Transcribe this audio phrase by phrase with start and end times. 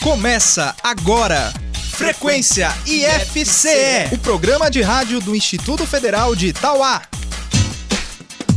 [0.00, 1.52] Começa agora.
[1.92, 7.02] Frequência IFCE, o programa de rádio do Instituto Federal de Itauá.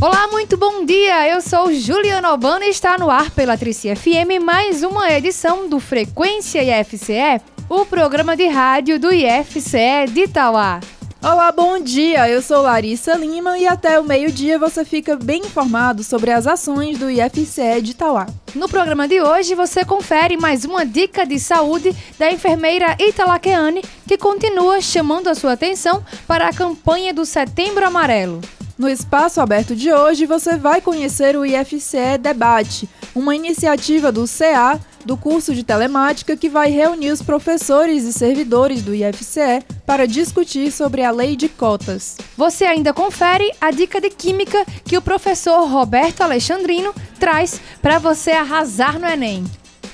[0.00, 1.28] Olá, muito bom dia.
[1.28, 5.80] Eu sou Juliana Albano e está no ar pela Trici FM mais uma edição do
[5.80, 10.78] Frequência IFCE, o programa de rádio do IFCE de Itauá.
[11.24, 12.28] Olá, bom dia!
[12.28, 16.98] Eu sou Larissa Lima e até o meio-dia você fica bem informado sobre as ações
[16.98, 18.26] do IFCE de Itauá.
[18.56, 24.18] No programa de hoje você confere mais uma dica de saúde da enfermeira Italaqueane, que
[24.18, 28.40] continua chamando a sua atenção para a campanha do Setembro Amarelo.
[28.82, 34.80] No espaço aberto de hoje você vai conhecer o IFCE Debate, uma iniciativa do CA
[35.04, 40.72] do curso de telemática que vai reunir os professores e servidores do IFCE para discutir
[40.72, 42.16] sobre a lei de cotas.
[42.36, 48.32] Você ainda confere a dica de química que o professor Roberto Alexandrino traz para você
[48.32, 49.44] arrasar no Enem.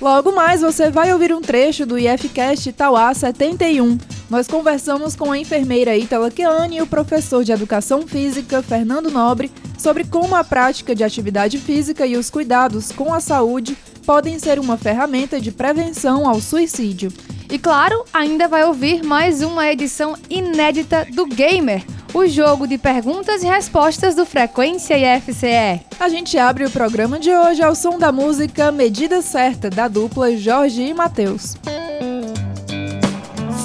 [0.00, 3.98] Logo mais você vai ouvir um trecho do IFCast Tauá 71.
[4.30, 9.50] Nós conversamos com a enfermeira Itala Keane e o professor de Educação Física Fernando Nobre
[9.78, 14.58] sobre como a prática de atividade física e os cuidados com a saúde podem ser
[14.58, 17.10] uma ferramenta de prevenção ao suicídio.
[17.50, 23.42] E claro, ainda vai ouvir mais uma edição inédita do Gamer, o jogo de perguntas
[23.42, 25.80] e respostas do Frequência IFCE.
[25.98, 30.36] A gente abre o programa de hoje ao som da música Medida Certa, da dupla
[30.36, 31.56] Jorge e Matheus.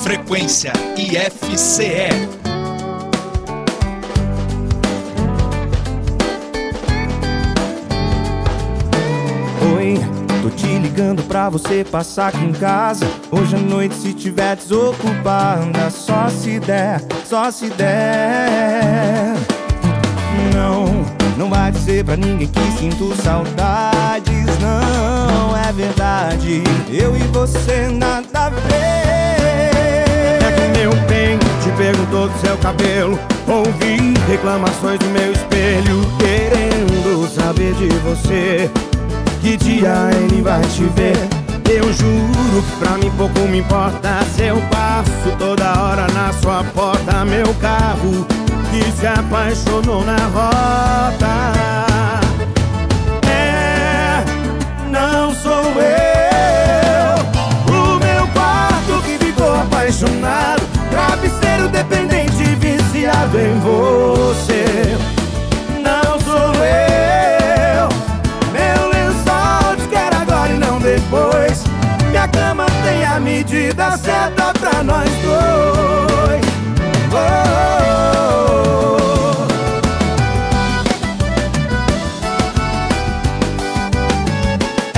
[0.04, 2.44] Frequência IFCE
[10.56, 13.06] te ligando pra você passar aqui em casa.
[13.32, 19.34] Hoje à noite, se tiver desocupada, só se der, só se der.
[20.54, 20.86] Não,
[21.38, 24.46] não vai dizer pra ninguém que sinto saudades.
[24.60, 29.13] Não é verdade, eu e você nada a ver.
[31.84, 33.20] Perguntou do seu cabelo.
[33.46, 38.72] Ouvi reclamações do meu espelho, querendo saber de você
[39.42, 41.18] que dia ele vai te ver.
[41.70, 46.64] Eu juro que pra mim pouco me importa se eu passo toda hora na sua
[46.74, 47.26] porta.
[47.26, 48.26] Meu carro
[48.72, 51.54] que se apaixonou na rota.
[53.28, 54.24] É,
[54.90, 57.14] não sou eu.
[57.74, 60.73] O meu quarto que ficou apaixonado.
[61.14, 64.98] Travesseiro dependente, viciado em você.
[65.80, 66.74] Não sou eu.
[70.80, 71.64] depois
[72.10, 76.42] Minha cama tem a medida certa pra nós dois
[77.12, 79.44] oh, oh, oh.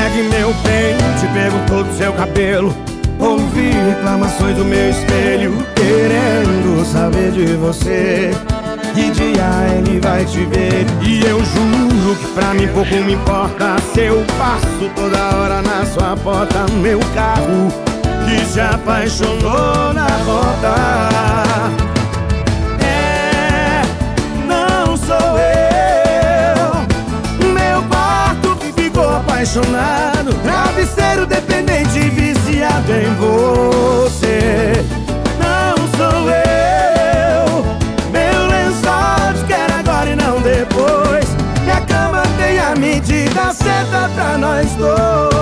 [0.02, 2.85] É que meu bem te perguntou do seu cabelo
[3.86, 8.32] reclamações do meu espelho Querendo saber de você.
[8.94, 10.86] Que dia ele vai te ver.
[11.02, 13.76] E eu juro que pra mim pouco me importa.
[13.94, 17.70] Se eu passo toda hora na sua porta Meu carro
[18.26, 21.86] que se apaixonou na rota
[32.62, 33.76] É, não sou eu.
[33.82, 34.44] Meu quarto que ficou apaixonado Travesseiro dependente viciado em você
[35.40, 36.46] Não sou eu
[42.76, 45.35] medida certa pra nós dois.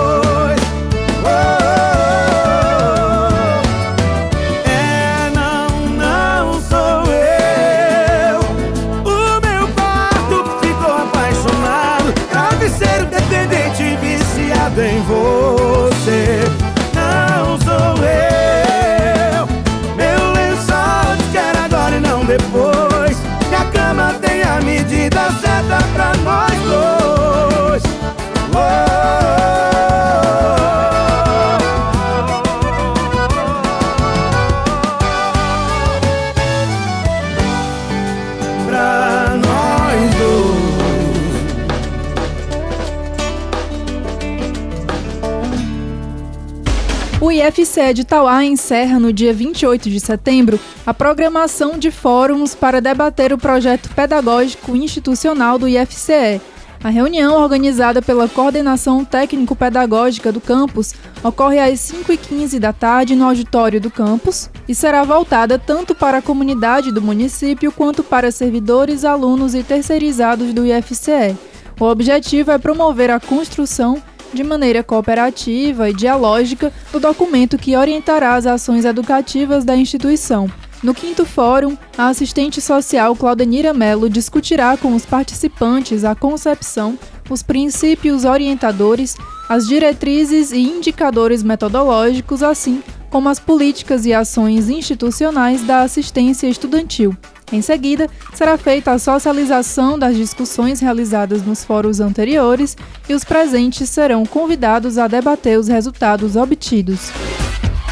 [47.75, 53.34] O de Itauá encerra no dia 28 de setembro a programação de fóruns para debater
[53.34, 56.40] o projeto pedagógico institucional do IFCE,
[56.84, 60.93] a reunião, organizada pela Coordenação Técnico-Pedagógica do campus,
[61.23, 66.22] ocorre às 5h15 da tarde no auditório do campus e será voltada tanto para a
[66.22, 71.37] comunidade do município quanto para servidores, alunos e terceirizados do IFCE.
[71.79, 74.03] O objetivo é promover a construção
[74.34, 80.50] de maneira cooperativa e dialógica, do documento que orientará as ações educativas da instituição.
[80.82, 87.00] No quinto fórum, a assistente social Claudenira Mello discutirá com os participantes a concepção,
[87.30, 89.16] os princípios orientadores,
[89.47, 97.16] as diretrizes e indicadores metodológicos, assim como as políticas e ações institucionais da assistência estudantil.
[97.51, 102.75] Em seguida, será feita a socialização das discussões realizadas nos fóruns anteriores
[103.07, 107.11] e os presentes serão convidados a debater os resultados obtidos.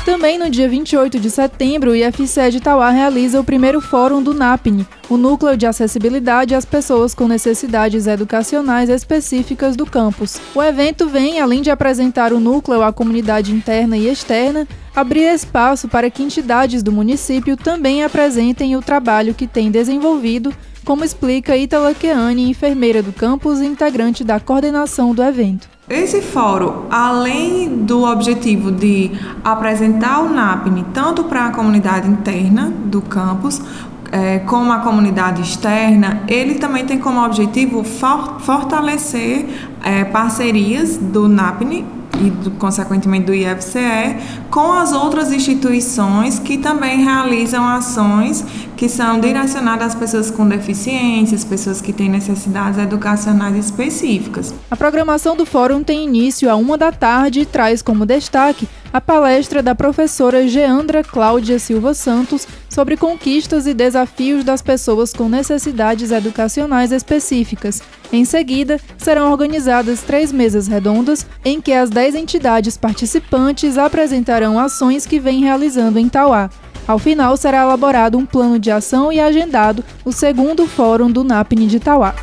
[0.04, 4.34] Também no dia 28 de setembro, o IFCE de Tauá realiza o primeiro fórum do
[4.34, 10.42] NAPNE, o Núcleo de Acessibilidade às Pessoas com Necessidades Educacionais Específicas do campus.
[10.56, 15.88] O evento vem, além de apresentar o núcleo à comunidade interna e externa, abrir espaço
[15.88, 20.52] para que entidades do município também apresentem o trabalho que têm desenvolvido,
[20.84, 25.70] como explica Itala Keane, enfermeira do campus e integrante da coordenação do evento.
[25.92, 29.12] Esse fórum, além do objetivo de
[29.44, 33.62] apresentar o NAPNE tanto para a comunidade interna do campus,
[34.10, 39.46] é, como a comunidade externa, ele também tem como objetivo for, fortalecer
[39.84, 41.86] é, parcerias do NAPNE
[42.22, 44.18] e, do, consequentemente, do IFCE
[44.50, 48.46] com as outras instituições que também realizam ações
[48.78, 54.54] que são direcionadas às pessoas com deficiências, pessoas que têm necessidades educacionais específicas.
[54.72, 59.00] A programação do fórum tem início a uma da tarde e traz como destaque a
[59.00, 66.12] palestra da professora Geandra Cláudia Silva Santos sobre conquistas e desafios das pessoas com necessidades
[66.12, 67.82] educacionais específicas.
[68.12, 75.06] Em seguida, serão organizadas três mesas redondas em que as dez entidades participantes apresentarão ações
[75.06, 76.50] que vêm realizando em Tauá.
[76.86, 81.68] Ao final, será elaborado um plano de ação e agendado o segundo Fórum do NAPNE
[81.68, 82.14] de Tauá.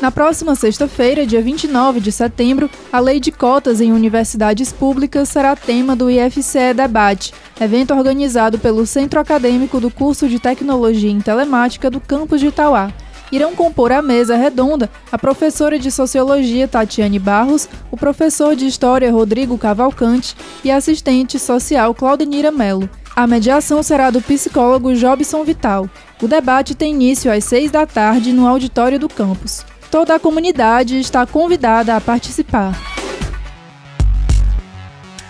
[0.00, 5.54] Na próxima sexta-feira, dia 29 de setembro, a Lei de Cotas em Universidades Públicas será
[5.54, 11.90] tema do IFCE Debate, evento organizado pelo Centro Acadêmico do Curso de Tecnologia em Telemática
[11.90, 12.90] do campus de Itauá.
[13.32, 19.10] Irão compor a mesa redonda a professora de Sociologia Tatiane Barros, o professor de História
[19.12, 22.88] Rodrigo Cavalcante e a assistente social Claudinira Melo.
[23.14, 25.88] A mediação será do psicólogo Jobson Vital.
[26.22, 29.64] O debate tem início às seis da tarde no auditório do campus.
[29.90, 32.72] Toda a comunidade está convidada a participar.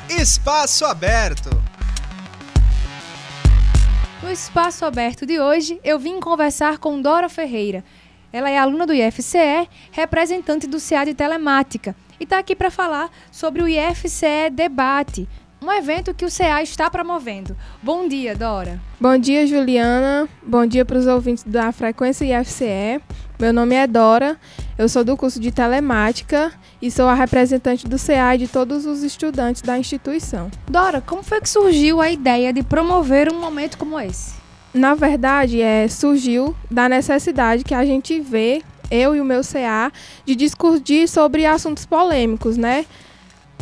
[0.09, 1.70] Espaço Aberto.
[4.31, 7.83] No Espaço Aberto de hoje, eu vim conversar com Dora Ferreira.
[8.33, 13.11] Ela é aluna do IFCE, representante do CA de Telemática, e está aqui para falar
[13.33, 15.29] sobre o IFCE Debate,
[15.61, 17.57] um evento que o CA está promovendo.
[17.83, 18.81] Bom dia, Dora.
[19.01, 20.29] Bom dia, Juliana.
[20.41, 23.03] Bom dia para os ouvintes da Frequência IFCE.
[23.41, 24.37] Meu nome é Dora,
[24.77, 26.53] eu sou do curso de Telemática
[26.83, 30.51] e sou a representante do CA e de todos os estudantes da instituição.
[30.69, 34.35] Dora, como foi que surgiu a ideia de promover um momento como esse?
[34.75, 38.61] Na verdade, é, surgiu da necessidade que a gente vê,
[38.91, 39.91] eu e o meu CA,
[40.27, 42.85] de discutir sobre assuntos polêmicos, né?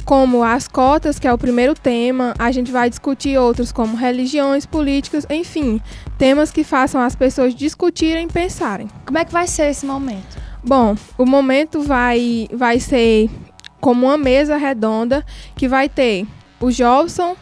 [0.05, 2.35] Como as cotas, que é o primeiro tema.
[2.39, 5.81] A gente vai discutir outros como religiões, políticas, enfim,
[6.17, 8.89] temas que façam as pessoas discutirem e pensarem.
[9.05, 10.37] Como é que vai ser esse momento?
[10.63, 13.31] Bom, o momento vai, vai ser
[13.81, 15.25] como uma mesa redonda
[15.55, 16.27] que vai ter
[16.61, 17.37] o Jobson,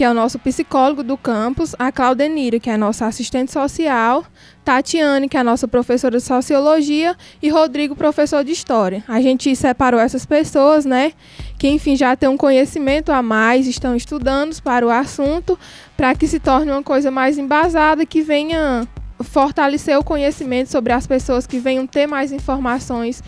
[0.00, 4.24] que é o nosso psicólogo do campus, a Claudenira, que é a nossa assistente social,
[4.64, 9.04] Tatiane, que é a nossa professora de sociologia, e Rodrigo, professor de história.
[9.06, 11.12] A gente separou essas pessoas, né?
[11.58, 15.58] Que, enfim, já têm um conhecimento a mais, estão estudando para o assunto,
[15.98, 18.88] para que se torne uma coisa mais embasada, que venha
[19.22, 23.22] fortalecer o conhecimento sobre as pessoas, que venham ter mais informações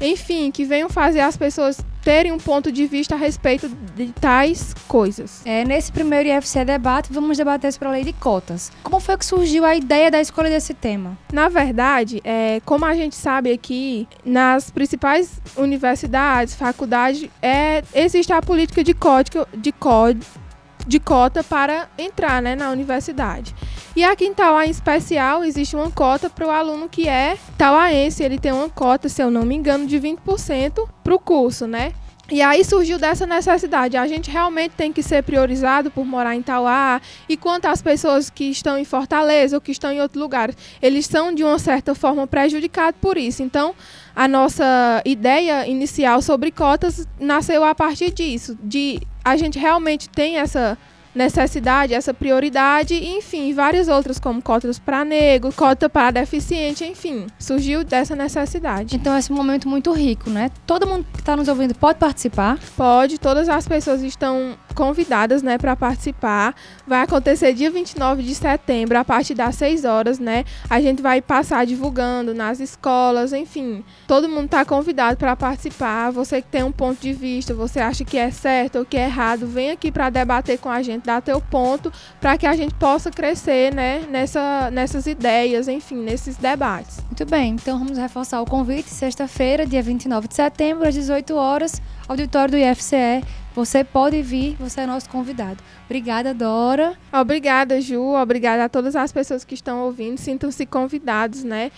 [0.00, 4.74] enfim, que venham fazer as pessoas terem um ponto de vista a respeito de tais
[4.86, 5.40] coisas.
[5.44, 8.70] É, nesse primeiro IFC debate, vamos debater sobre a lei de cotas.
[8.82, 11.16] Como foi que surgiu a ideia da escolha desse tema?
[11.32, 18.42] Na verdade, é, como a gente sabe aqui, nas principais universidades, faculdades, é, existe a
[18.42, 20.44] política de código, de código
[20.86, 23.54] de cota para entrar né, na universidade.
[23.96, 28.24] E aqui em Tauá, em especial, existe uma cota para o aluno que é tauaense.
[28.24, 31.92] Ele tem uma cota, se eu não me engano, de 20% para o curso, né?
[32.30, 33.96] E aí surgiu dessa necessidade.
[33.96, 37.00] A gente realmente tem que ser priorizado por morar em Tauá.
[37.28, 40.50] E quanto às pessoas que estão em Fortaleza ou que estão em outro lugar,
[40.82, 43.42] eles são de uma certa forma prejudicados por isso.
[43.44, 43.76] Então,
[44.16, 50.38] a nossa ideia inicial sobre cotas nasceu a partir disso, de a gente realmente tem
[50.38, 50.78] essa
[51.14, 57.26] necessidade, essa prioridade, e, enfim, várias outras, como cotas para negro, cota para deficiente, enfim,
[57.38, 58.96] surgiu dessa necessidade.
[58.96, 60.50] Então, esse momento muito rico, né?
[60.66, 62.58] Todo mundo que está nos ouvindo pode participar.
[62.76, 66.54] Pode, todas as pessoas estão convidadas, né, para participar.
[66.86, 70.44] Vai acontecer dia 29 de setembro, a partir das 6 horas, né?
[70.68, 73.84] A gente vai passar divulgando nas escolas, enfim.
[74.06, 76.10] Todo mundo está convidado para participar.
[76.10, 79.04] Você que tem um ponto de vista, você acha que é certo ou que é
[79.04, 82.74] errado, vem aqui para debater com a gente, dar teu ponto, para que a gente
[82.74, 86.98] possa crescer, né, nessa, nessas ideias, enfim, nesses debates.
[87.06, 91.80] Muito bem, então vamos reforçar o convite, sexta-feira, dia 29 de setembro, às 18 horas,
[92.08, 93.22] auditório do IFCE.
[93.54, 95.62] Você pode vir, você é nosso convidado.
[95.84, 96.94] Obrigada, Dora.
[97.12, 98.14] Obrigada, Ju.
[98.14, 100.18] Obrigada a todas as pessoas que estão ouvindo.
[100.18, 101.70] Sintam-se convidados, né?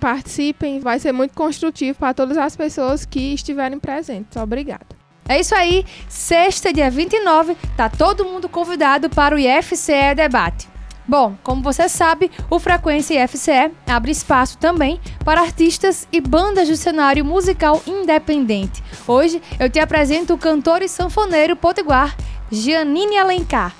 [0.00, 4.36] Participem, vai ser muito construtivo para todas as pessoas que estiverem presentes.
[4.36, 4.86] Obrigada.
[5.28, 5.86] É isso aí.
[6.08, 10.68] Sexta, dia 29, tá todo mundo convidado para o IFCE Debate.
[11.06, 16.76] Bom, como você sabe, o Frequência IFCE abre espaço também para artistas e bandas do
[16.76, 18.82] cenário musical independente.
[19.06, 22.16] Hoje eu te apresento o cantor e sanfoneiro potiguar
[22.50, 23.74] Giannini Alencar.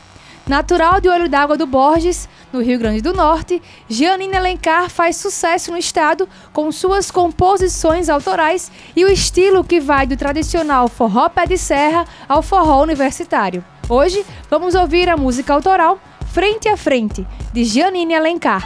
[0.46, 5.70] Natural de Olho d'Água do Borges, no Rio Grande do Norte, Giannini Alencar faz sucesso
[5.70, 11.46] no estado com suas composições autorais e o estilo que vai do tradicional forró pé
[11.46, 13.64] de serra ao forró universitário.
[13.88, 16.00] Hoje vamos ouvir a música autoral
[16.32, 18.62] Frente a Frente, de Giannini Alencar.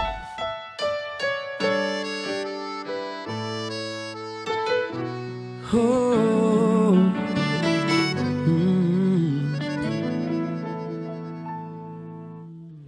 [5.72, 6.92] Oh,
[8.46, 9.54] hum.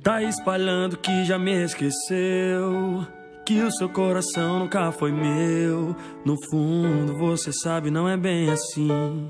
[0.03, 3.07] Tá espalhando que já me esqueceu.
[3.47, 5.97] Que o seu coração nunca foi meu.
[6.25, 9.29] No fundo, você sabe, não é bem assim.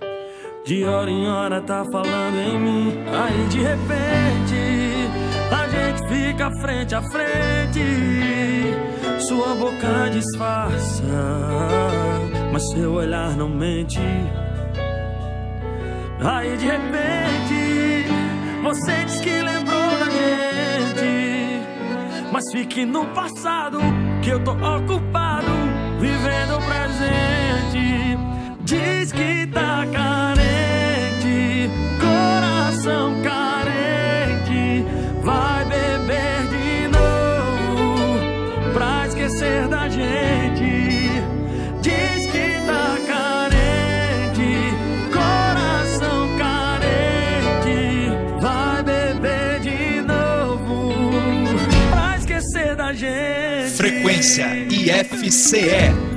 [0.66, 2.94] De hora em hora tá falando em mim.
[3.06, 4.65] Aí de repente,
[6.46, 7.82] fica frente a frente.
[9.20, 11.02] Sua boca disfarça,
[12.52, 14.00] mas seu olhar não mente.
[16.20, 18.06] Aí de repente,
[18.62, 21.62] você diz que lembrou da gente.
[22.32, 23.78] Mas fique no passado,
[24.22, 25.46] que eu tô ocupado,
[25.98, 28.18] vivendo o presente.
[28.60, 30.25] Diz que tá carente,
[54.26, 56.15] Frequência IFCE.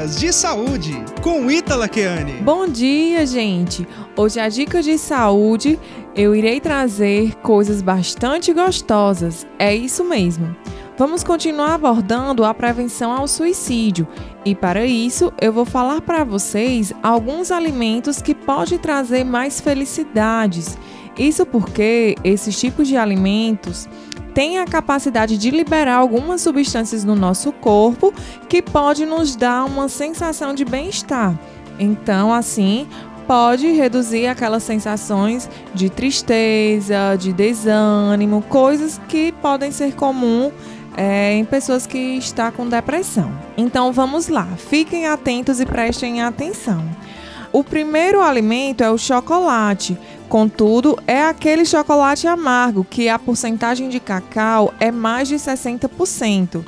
[0.00, 2.40] Dicas de saúde com Ítala Keane.
[2.40, 3.86] Bom dia, gente!
[4.16, 5.78] Hoje a dica de saúde
[6.16, 9.46] eu irei trazer coisas bastante gostosas.
[9.58, 10.56] É isso mesmo.
[10.96, 14.08] Vamos continuar abordando a prevenção ao suicídio
[14.42, 20.78] e para isso eu vou falar para vocês alguns alimentos que podem trazer mais felicidades.
[21.20, 23.86] Isso porque esses tipos de alimentos
[24.32, 28.10] têm a capacidade de liberar algumas substâncias no nosso corpo
[28.48, 31.38] que pode nos dar uma sensação de bem-estar.
[31.78, 32.88] Então, assim,
[33.26, 40.54] pode reduzir aquelas sensações de tristeza, de desânimo, coisas que podem ser comuns
[40.96, 43.30] é, em pessoas que estão com depressão.
[43.58, 46.82] Então vamos lá, fiquem atentos e prestem atenção.
[47.52, 49.98] O primeiro alimento é o chocolate.
[50.30, 56.64] Contudo, é aquele chocolate amargo que a porcentagem de cacau é mais de 60%.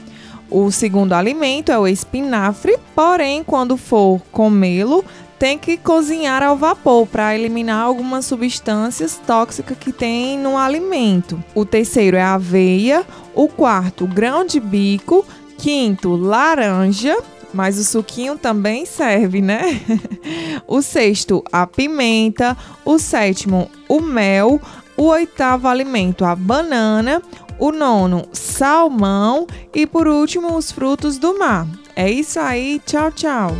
[0.51, 5.05] O segundo alimento é o espinafre, porém, quando for comê-lo,
[5.39, 11.41] tem que cozinhar ao vapor para eliminar algumas substâncias tóxicas que tem no alimento.
[11.55, 15.25] O terceiro é a aveia, o quarto, grão de bico,
[15.57, 17.17] quinto, laranja,
[17.53, 19.81] mas o suquinho também serve, né?
[20.67, 24.61] o sexto, a pimenta, o sétimo, o mel,
[24.97, 27.23] o oitavo alimento, a banana,
[27.59, 31.67] o nono, salmão e por último, os frutos do mar.
[31.95, 33.51] É isso aí, tchau, tchau.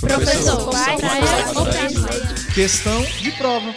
[0.00, 0.70] Professor,
[2.54, 3.74] questão de prova.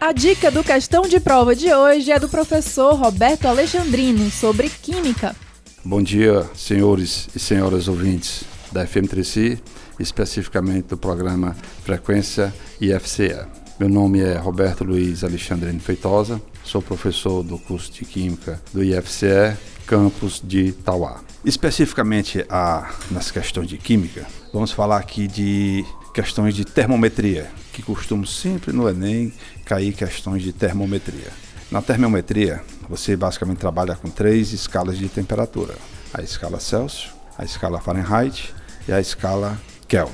[0.00, 5.34] A dica do questão de prova de hoje é do professor Roberto Alexandrino sobre química.
[5.86, 9.58] Bom dia, senhores e senhoras ouvintes da FM 3
[10.00, 13.44] especificamente do programa Frequência IFCE.
[13.78, 19.58] Meu nome é Roberto Luiz Alexandrino Feitosa, sou professor do curso de Química do IFCE,
[19.86, 21.20] campus de Tauá.
[21.44, 28.24] Especificamente a, nas questões de Química, vamos falar aqui de questões de termometria, que costumam
[28.24, 29.30] sempre no Enem
[29.66, 31.28] cair questões de termometria.
[31.70, 35.74] Na termometria, você basicamente trabalha com três escalas de temperatura:
[36.12, 38.54] a escala Celsius, a escala Fahrenheit
[38.88, 40.12] e a escala Kelvin.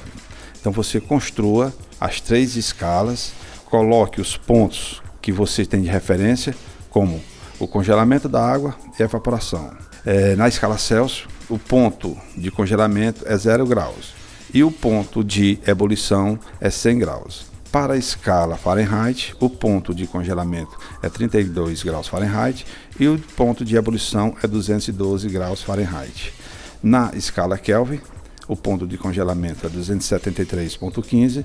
[0.61, 3.33] Então você construa as três escalas,
[3.67, 6.55] coloque os pontos que você tem de referência,
[6.89, 7.23] como
[7.59, 9.73] o congelamento da água e a evaporação.
[10.05, 14.15] É, na escala Celsius, o ponto de congelamento é 0 graus
[14.53, 17.50] e o ponto de ebulição é 100 graus.
[17.73, 22.67] Para a escala Fahrenheit, o ponto de congelamento é 32 graus Fahrenheit
[22.99, 26.35] e o ponto de ebulição é 212 graus Fahrenheit.
[26.83, 28.01] Na escala Kelvin,
[28.49, 31.45] o ponto de congelamento é 273.15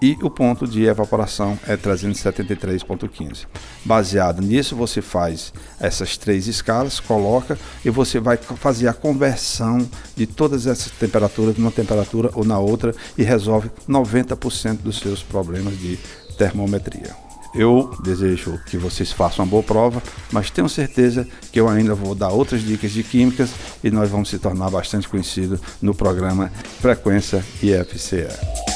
[0.00, 3.46] e o ponto de evaporação é 373.15.
[3.84, 9.86] Baseado nisso, você faz essas três escalas, coloca e você vai fazer a conversão
[10.16, 15.78] de todas essas temperaturas numa temperatura ou na outra e resolve 90% dos seus problemas
[15.78, 15.98] de
[16.38, 17.14] termometria.
[17.52, 22.14] Eu desejo que vocês façam uma boa prova, mas tenho certeza que eu ainda vou
[22.14, 23.50] dar outras dicas de químicas
[23.82, 28.69] e nós vamos se tornar bastante conhecidos no programa Frequência IFCE.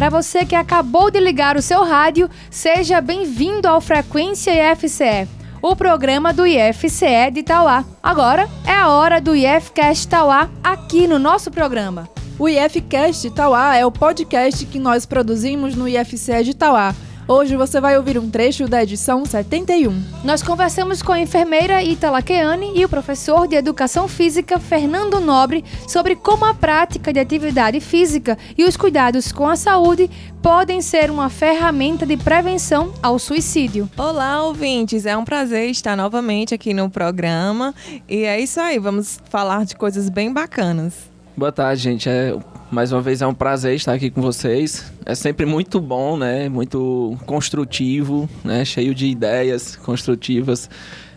[0.00, 5.28] Para você que acabou de ligar o seu rádio, seja bem-vindo ao Frequência IFCE,
[5.60, 7.84] o programa do IFCE de Tauá.
[8.02, 12.08] Agora é a hora do IFCast Tauá aqui no nosso programa.
[12.38, 16.94] O IFCast Tauá é o podcast que nós produzimos no IFCE de Tauá
[17.28, 20.02] Hoje você vai ouvir um trecho da edição 71.
[20.24, 25.64] Nós conversamos com a enfermeira Itala Keane e o professor de Educação Física Fernando Nobre
[25.86, 30.10] sobre como a prática de atividade física e os cuidados com a saúde
[30.42, 33.88] podem ser uma ferramenta de prevenção ao suicídio.
[33.96, 35.06] Olá, ouvintes!
[35.06, 37.74] É um prazer estar novamente aqui no programa.
[38.08, 40.94] E é isso aí, vamos falar de coisas bem bacanas.
[41.36, 42.08] Boa tarde, gente.
[42.08, 42.34] É
[42.70, 44.92] mais uma vez é um prazer estar aqui com vocês.
[45.04, 46.48] É sempre muito bom, né?
[46.48, 48.64] Muito construtivo, né?
[48.64, 50.70] Cheio de ideias construtivas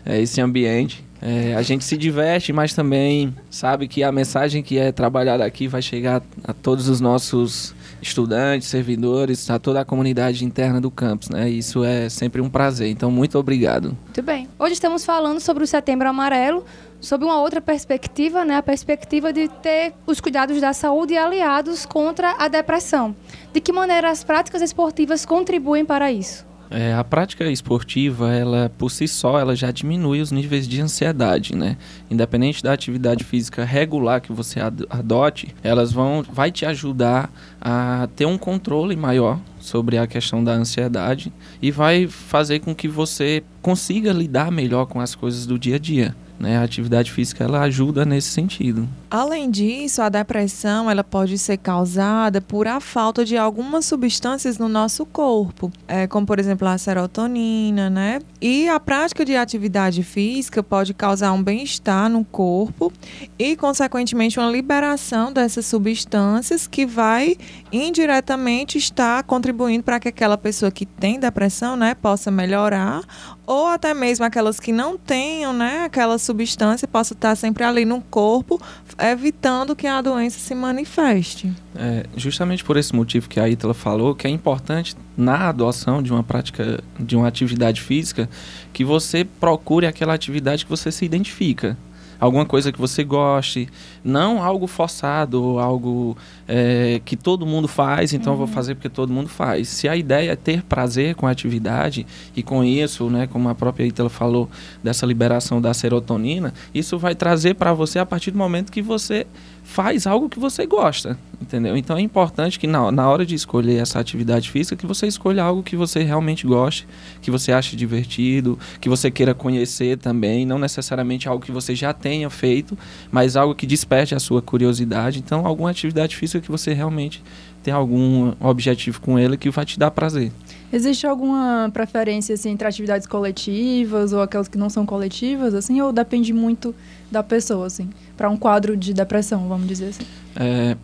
[0.04, 1.04] é, esse ambiente.
[1.22, 5.68] É, a gente se diverte, mas também sabe que a mensagem que é trabalhada aqui
[5.68, 7.74] vai chegar a todos os nossos
[8.08, 11.48] estudantes, servidores, a toda a comunidade interna do campus, né?
[11.48, 12.88] Isso é sempre um prazer.
[12.88, 13.96] Então, muito obrigado.
[14.04, 14.48] Muito bem.
[14.58, 16.64] Hoje estamos falando sobre o Setembro Amarelo,
[17.00, 22.34] sob uma outra perspectiva, né, a perspectiva de ter os cuidados da saúde aliados contra
[22.38, 23.14] a depressão.
[23.52, 26.46] De que maneira as práticas esportivas contribuem para isso?
[26.76, 31.54] É, a prática esportiva, ela por si só, ela já diminui os níveis de ansiedade,
[31.54, 31.76] né?
[32.10, 34.58] Independente da atividade física regular que você
[34.90, 40.50] adote, elas vão vai te ajudar a ter um controle maior sobre a questão da
[40.50, 41.32] ansiedade
[41.62, 45.78] e vai fazer com que você consiga lidar melhor com as coisas do dia a
[45.78, 46.16] dia.
[46.38, 46.58] Né?
[46.58, 48.88] A atividade física ela ajuda nesse sentido.
[49.10, 54.68] Além disso, a depressão ela pode ser causada por a falta de algumas substâncias no
[54.68, 58.20] nosso corpo, é, como por exemplo a serotonina, né?
[58.40, 62.92] E a prática de atividade física pode causar um bem-estar no corpo
[63.38, 67.36] e, consequentemente, uma liberação dessas substâncias que vai
[67.72, 73.02] indiretamente estar contribuindo para que aquela pessoa que tem depressão, né, possa melhorar
[73.46, 78.00] ou até mesmo aquelas que não tenham, né, aquela substância possa estar sempre ali no
[78.00, 78.60] corpo,
[78.98, 81.52] evitando que a doença se manifeste.
[81.74, 86.12] É, justamente por esse motivo que a Ítala falou, que é importante na adoção de
[86.12, 88.28] uma prática, de uma atividade física,
[88.72, 91.76] que você procure aquela atividade que você se identifica
[92.24, 93.68] alguma coisa que você goste,
[94.02, 96.16] não algo forçado algo
[96.48, 98.34] é, que todo mundo faz, então uhum.
[98.34, 98.52] eu vou uhum.
[98.52, 99.68] fazer porque todo mundo faz.
[99.68, 103.54] Se a ideia é ter prazer com a atividade e com isso, né, como a
[103.54, 104.48] própria Itala falou,
[104.82, 109.26] dessa liberação da serotonina, isso vai trazer para você a partir do momento que você
[109.64, 111.76] faz algo que você gosta, entendeu?
[111.76, 115.42] Então é importante que na, na hora de escolher essa atividade física, que você escolha
[115.42, 116.86] algo que você realmente goste,
[117.22, 121.94] que você ache divertido, que você queira conhecer também, não necessariamente algo que você já
[121.94, 122.78] tenha feito,
[123.10, 125.18] mas algo que desperte a sua curiosidade.
[125.18, 127.22] Então, alguma atividade física que você realmente
[127.64, 130.30] tem algum objetivo com ele que vai te dar prazer.
[130.70, 135.92] Existe alguma preferência assim, entre atividades coletivas ou aquelas que não são coletivas, assim, ou
[135.92, 136.74] depende muito
[137.10, 140.04] da pessoa, assim, para um quadro de depressão, vamos dizer assim?
[140.36, 140.76] É,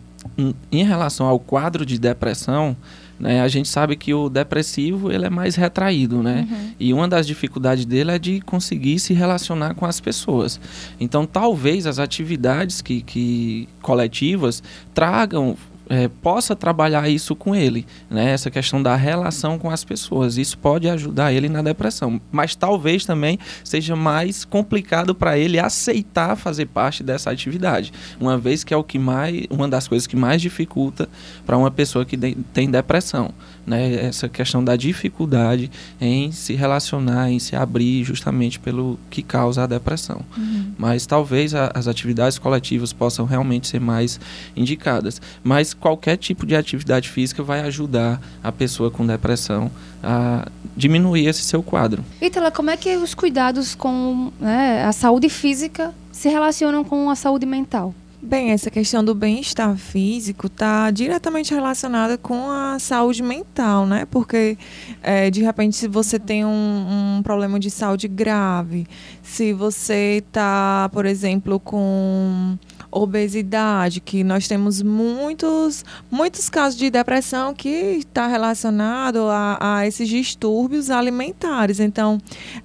[0.71, 2.75] em relação ao quadro de depressão,
[3.19, 6.47] né, a gente sabe que o depressivo ele é mais retraído, né?
[6.49, 6.71] Uhum.
[6.79, 10.59] E uma das dificuldades dele é de conseguir se relacionar com as pessoas.
[10.99, 14.63] Então, talvez as atividades que, que coletivas
[14.93, 15.55] tragam
[15.91, 18.31] é, possa trabalhar isso com ele, né?
[18.31, 20.37] Essa questão da relação com as pessoas.
[20.37, 26.37] Isso pode ajudar ele na depressão, mas talvez também seja mais complicado para ele aceitar
[26.37, 30.15] fazer parte dessa atividade, uma vez que é o que mais, uma das coisas que
[30.15, 31.09] mais dificulta
[31.45, 32.17] para uma pessoa que
[32.53, 33.33] tem depressão
[33.65, 39.63] né, essa questão da dificuldade em se relacionar, em se abrir justamente pelo que causa
[39.63, 40.21] a depressão.
[40.37, 40.73] Uhum.
[40.77, 44.19] Mas talvez a, as atividades coletivas possam realmente ser mais
[44.55, 45.21] indicadas.
[45.43, 49.69] Mas qualquer tipo de atividade física vai ajudar a pessoa com depressão
[50.01, 52.05] a diminuir esse seu quadro.
[52.21, 57.15] Ítala, como é que os cuidados com né, a saúde física se relacionam com a
[57.15, 57.93] saúde mental?
[58.23, 64.05] Bem, essa questão do bem-estar físico está diretamente relacionada com a saúde mental, né?
[64.11, 64.59] Porque,
[65.01, 68.85] é, de repente, se você tem um, um, problema de saúde grave,
[69.23, 72.59] se você está, por exemplo, com
[72.91, 80.09] obesidade, que nós temos muitos, muitos casos de depressão que está relacionado a, a esses
[80.09, 81.79] distúrbios alimentares.
[81.79, 82.19] Então,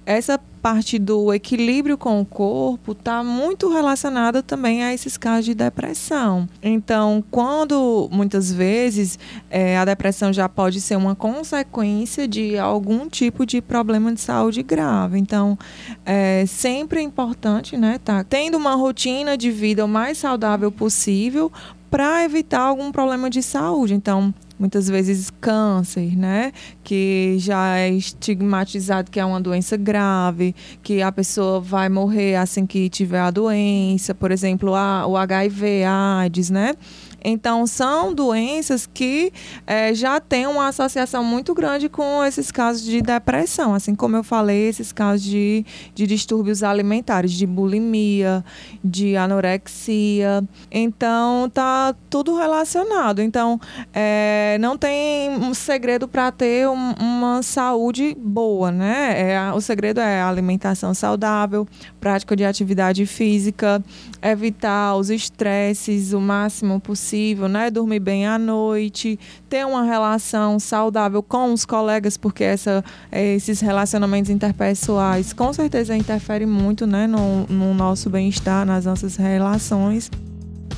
[0.05, 5.53] essa parte do equilíbrio com o corpo está muito relacionada também a esses casos de
[5.53, 6.45] depressão.
[6.61, 9.17] Então, quando muitas vezes
[9.49, 14.61] é, a depressão já pode ser uma consequência de algum tipo de problema de saúde
[14.61, 15.17] grave.
[15.17, 15.57] Então,
[16.05, 21.49] é sempre é importante, né, tá tendo uma rotina de vida o mais saudável possível
[21.89, 23.93] para evitar algum problema de saúde.
[23.93, 26.51] Então, muitas vezes câncer, né?
[26.83, 32.65] Que já é estigmatizado que é uma doença grave, que a pessoa vai morrer assim
[32.65, 36.75] que tiver a doença, por exemplo, a, o HIV, a AIDS, né?
[37.23, 39.31] Então, são doenças que
[39.65, 44.23] é, já têm uma associação muito grande com esses casos de depressão, assim como eu
[44.23, 48.43] falei, esses casos de, de distúrbios alimentares, de bulimia,
[48.83, 50.43] de anorexia.
[50.71, 53.21] Então, tá tudo relacionado.
[53.21, 53.59] Então,
[53.93, 59.31] é, não tem um segredo para ter um, uma saúde boa, né?
[59.31, 61.67] É, o segredo é alimentação saudável,
[61.99, 63.83] prática de atividade física,
[64.21, 67.06] evitar os estresses o máximo possível,
[67.49, 67.69] né?
[67.69, 69.17] Dormir bem à noite,
[69.49, 75.95] ter uma relação saudável com os colegas, porque essa, é, esses relacionamentos interpessoais com certeza
[75.95, 77.07] interferem muito, né?
[77.07, 80.11] No, no nosso bem-estar, nas nossas relações.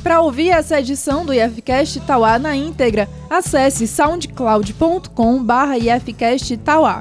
[0.03, 6.99] Para ouvir essa edição do IFCast Tauá na íntegra, acesse soundcloud.com/ifcast Tauá.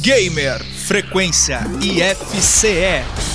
[0.00, 3.31] Gamer Frequência IFCE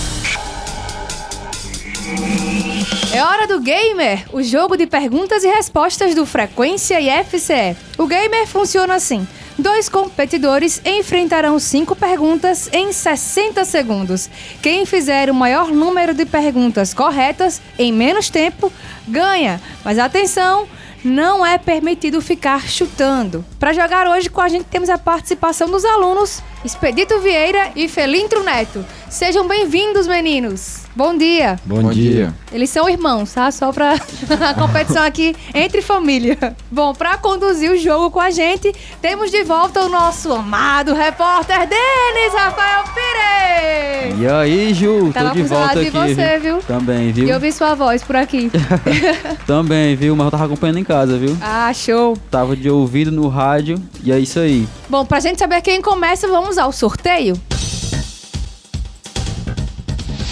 [3.14, 7.76] é hora do Gamer, o jogo de perguntas e respostas do Frequência e FCE.
[7.98, 9.28] O Gamer funciona assim.
[9.58, 14.30] Dois competidores enfrentarão cinco perguntas em 60 segundos.
[14.62, 18.72] Quem fizer o maior número de perguntas corretas em menos tempo
[19.08, 19.60] ganha.
[19.84, 20.68] Mas atenção,
[21.04, 23.44] não é permitido ficar chutando.
[23.60, 28.44] Para jogar hoje com a gente temos a participação dos alunos Expedito Vieira e Felintro
[28.44, 28.84] Neto.
[29.10, 30.80] Sejam bem-vindos, meninos.
[30.96, 31.58] Bom dia.
[31.64, 32.12] Bom, Bom dia.
[32.12, 32.34] dia.
[32.52, 33.52] Eles são irmãos, tá?
[33.52, 33.94] Só pra
[34.50, 36.56] a competição aqui entre família.
[36.72, 41.60] Bom, pra conduzir o jogo com a gente, temos de volta o nosso amado repórter
[41.68, 44.20] Denis Rafael Pires.
[44.20, 45.12] E aí, Ju?
[45.14, 46.14] Tava Tô de volta de aqui.
[46.16, 46.58] você, viu?
[46.64, 47.28] Também, viu?
[47.28, 48.52] E eu vi sua voz por aqui.
[49.46, 50.16] Também, viu?
[50.16, 51.38] Mas eu tava acompanhando em casa, viu?
[51.42, 52.18] Ah, show.
[52.32, 54.68] Tava de ouvido no rádio e é isso aí.
[54.90, 57.36] Bom, pra gente saber quem começa, vamos ao sorteio.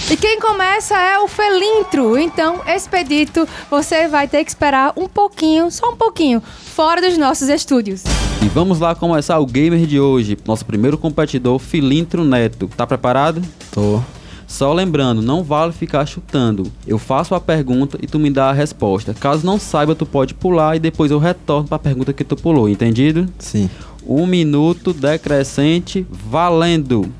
[0.10, 2.16] E quem começa é o Felintro.
[2.16, 7.50] Então, Expedito, você vai ter que esperar um pouquinho, só um pouquinho, fora dos nossos
[7.50, 8.04] estúdios.
[8.44, 10.38] E vamos lá começar o gamer de hoje.
[10.46, 12.70] Nosso primeiro competidor, Filintro Neto.
[12.78, 13.42] Tá preparado?
[13.72, 14.00] Tô.
[14.48, 16.72] Só lembrando, não vale ficar chutando.
[16.86, 19.14] Eu faço a pergunta e tu me dá a resposta.
[19.14, 22.36] Caso não saiba, tu pode pular e depois eu retorno para a pergunta que tu
[22.36, 23.28] pulou, entendido?
[23.40, 23.70] Sim.
[24.06, 27.12] Um minuto decrescente, valendo.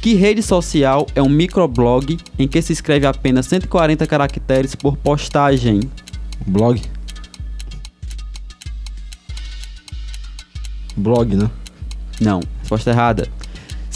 [0.00, 5.80] Que rede social é um microblog em que se escreve apenas 140 caracteres por postagem?
[6.44, 6.82] Blog.
[10.96, 11.48] Blog, né?
[12.20, 13.28] Não, resposta errada.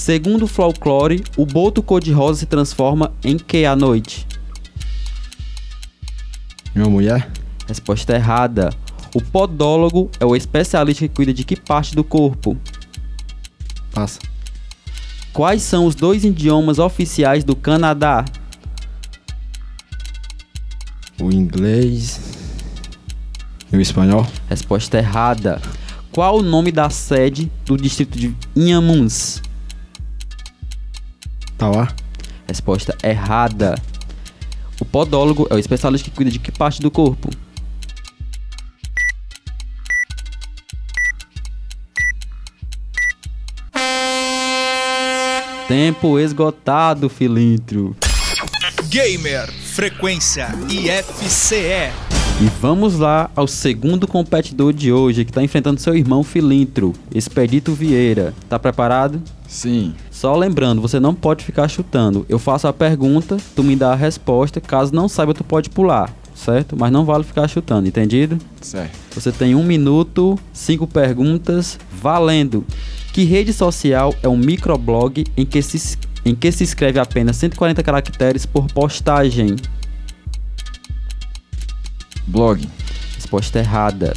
[0.06, 4.24] Segundo o folclore, o boto cor-de-rosa se transforma em que à noite?
[6.72, 7.28] Minha mulher?
[7.66, 8.70] Resposta errada.
[9.12, 12.56] O podólogo é o especialista que cuida de que parte do corpo?
[13.92, 14.20] Passa.
[15.32, 18.24] Quais são os dois idiomas oficiais do Canadá?
[21.20, 22.20] O inglês
[23.72, 24.24] e o espanhol.
[24.48, 25.60] Resposta errada.
[26.12, 29.44] Qual o nome da sede do distrito de Inhamuns?
[31.56, 31.88] Tauá.
[32.46, 33.74] Resposta errada.
[34.80, 37.30] O podólogo é o especialista que cuida de que parte do corpo?
[45.66, 47.96] Tempo esgotado, filintro.
[48.88, 52.05] Gamer Frequência IFCE.
[52.38, 57.72] E vamos lá ao segundo competidor de hoje, que está enfrentando seu irmão Filintro, Expedito
[57.72, 58.34] Vieira.
[58.46, 59.22] Tá preparado?
[59.48, 59.94] Sim.
[60.10, 62.26] Só lembrando, você não pode ficar chutando.
[62.28, 64.60] Eu faço a pergunta, tu me dá a resposta.
[64.60, 66.76] Caso não saiba, tu pode pular, certo?
[66.78, 68.36] Mas não vale ficar chutando, entendido?
[68.60, 68.98] Certo.
[69.14, 72.66] Você tem um minuto, cinco perguntas, valendo.
[73.14, 77.82] Que rede social é um microblog em que se, em que se escreve apenas 140
[77.82, 79.56] caracteres por postagem?
[82.26, 82.68] Blog.
[83.14, 84.12] Resposta errada.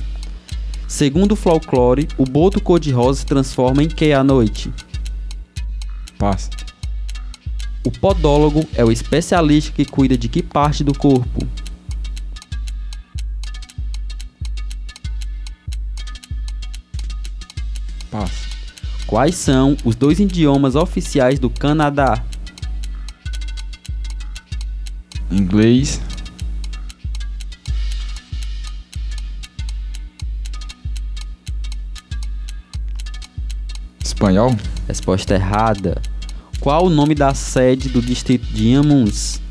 [0.87, 4.73] Segundo o folclore, o boto cor-de-rosa se transforma em que à noite?
[6.17, 6.49] Passa.
[7.85, 11.47] O podólogo é o especialista que cuida de que parte do corpo?
[18.09, 18.49] Passa.
[19.05, 22.23] Quais são os dois idiomas oficiais do Canadá?
[25.31, 26.01] Inglês.
[34.19, 34.53] Espanhol.
[34.85, 36.01] Resposta errada.
[36.59, 39.41] Qual o nome da sede do distrito de Inhamuns?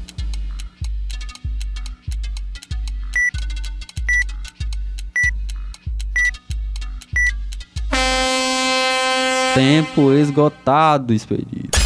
[9.55, 11.79] Tempo esgotado, Expedito.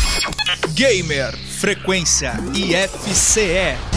[0.75, 3.92] Gamer Frequência IFCE.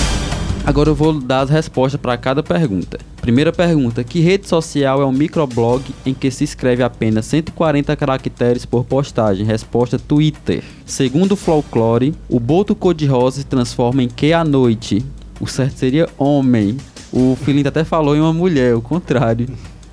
[0.66, 2.98] Agora eu vou dar as respostas para cada pergunta.
[3.22, 8.66] Primeira pergunta: Que rede social é um microblog em que se escreve apenas 140 caracteres
[8.66, 9.46] por postagem?
[9.46, 10.64] Resposta: Twitter.
[10.84, 15.06] Segundo o folclore, o boto cor-de-rosa se transforma em que à noite?
[15.40, 16.78] O certo seria homem.
[17.14, 19.48] O Filinto até falou em uma mulher, o contrário.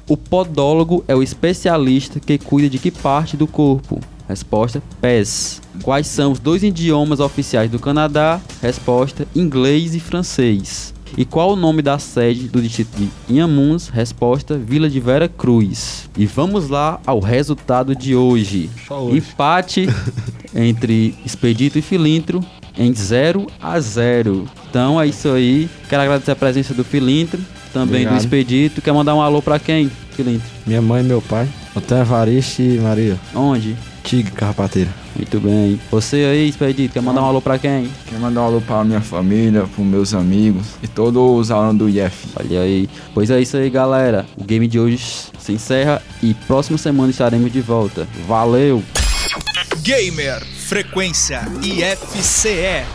[0.08, 4.00] O podólogo é o especialista que cuida de que parte do corpo?
[4.32, 5.60] Resposta: pés.
[5.82, 8.40] Quais são os dois idiomas oficiais do Canadá?
[8.62, 10.94] Resposta: inglês e francês.
[11.18, 13.88] E qual o nome da sede do distrito de Inhamuns?
[13.88, 16.08] Resposta: Vila de Vera Cruz.
[16.16, 18.70] E vamos lá ao resultado de hoje.
[18.88, 19.18] hoje.
[19.18, 19.86] Empate
[20.56, 22.42] entre Expedito e Filintro
[22.78, 24.48] em 0 a 0.
[24.70, 25.68] Então é isso aí.
[25.90, 27.38] Quero agradecer a presença do Filintro,
[27.70, 28.14] também Obrigado.
[28.14, 28.80] do Expedito.
[28.80, 30.48] Quer mandar um alô pra quem, Filintro?
[30.66, 31.46] Minha mãe e meu pai.
[31.76, 33.20] Antônio Evaristo e Maria.
[33.34, 33.76] Onde?
[34.02, 34.90] Tigre Carrapateira.
[35.16, 35.80] Muito bem.
[35.90, 37.90] Você aí, Expedito, quer mandar um alô pra quem?
[38.06, 41.88] Quero mandar um alô para minha família, para meus amigos e todos os alunos do
[41.88, 42.28] IF.
[42.36, 42.88] Olha aí.
[43.14, 44.26] Pois é isso aí, galera.
[44.36, 44.98] O game de hoje
[45.38, 48.06] se encerra e próxima semana estaremos de volta.
[48.26, 48.82] Valeu!
[49.82, 52.86] Gamer Frequência IFCE.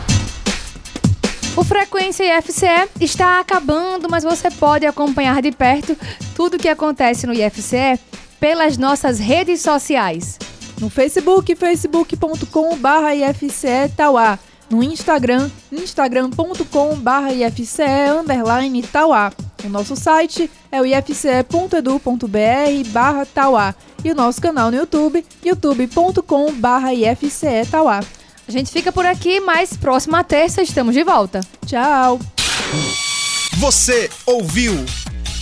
[1.56, 5.96] O Frequência IFCE está acabando, mas você pode acompanhar de perto
[6.34, 7.98] tudo o que acontece no IFCE
[8.38, 10.38] pelas nossas redes sociais.
[10.80, 14.38] No Facebook, facebook.com.br IFCE Tauá.
[14.70, 19.32] No Instagram, instagram.com.br IFCE underline Tauá.
[19.64, 22.28] O nosso site é o ifce.edu.br
[22.88, 23.74] barra Tauá.
[24.04, 28.00] E o nosso canal no YouTube, youtube.com barra IFCE Tauá.
[28.46, 31.40] A gente fica por aqui, mas próxima terça estamos de volta.
[31.66, 32.20] Tchau!
[33.58, 34.72] Você ouviu